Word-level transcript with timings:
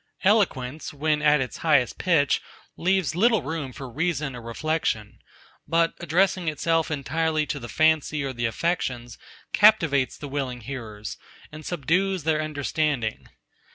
Eloquence, 0.23 0.91
when 0.91 1.21
at 1.21 1.41
its 1.41 1.57
highest 1.57 1.99
pitch, 1.99 2.41
leaves 2.75 3.13
little 3.15 3.43
room 3.43 3.71
for 3.71 3.87
reason 3.87 4.35
or 4.35 4.41
reflection; 4.41 5.19
but 5.67 5.93
addressing 5.99 6.47
itself 6.47 6.89
entirely 6.89 7.45
to 7.45 7.59
the 7.59 7.69
fancy 7.69 8.23
or 8.23 8.33
the 8.33 8.47
affections, 8.47 9.19
captivates 9.53 10.17
the 10.17 10.27
willing 10.27 10.61
hearers, 10.61 11.17
and 11.51 11.63
subdues 11.67 12.23
their 12.23 12.41
understanding. 12.41 13.29